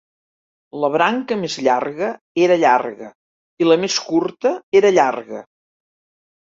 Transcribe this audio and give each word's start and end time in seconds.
La 0.83 0.89
branca 0.95 1.37
més 1.41 1.57
llarga 1.67 2.09
era 2.47 2.59
llarga, 2.65 3.13
i 3.65 3.69
la 3.71 3.81
més 3.85 4.01
curta 4.09 4.59
era 4.83 4.97
llarga. 5.01 5.49